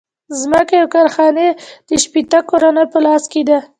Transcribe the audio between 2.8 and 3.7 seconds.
په لاس کې دي